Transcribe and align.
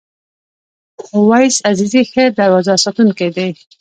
اویس 1.15 1.55
عزیزی 1.69 2.01
ښه 2.11 2.23
دروازه 2.37 2.73
ساتونکی 2.83 3.29
دی. 3.35 3.49